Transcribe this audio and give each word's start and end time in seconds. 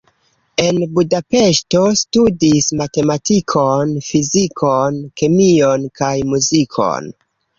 En 0.61 0.77
Budapeŝto 0.93 1.81
studis 1.99 2.69
matematikon, 2.79 3.93
fizikon, 4.07 4.97
kemion 5.23 5.87
kaj 6.01 6.13
muzikon. 6.33 7.13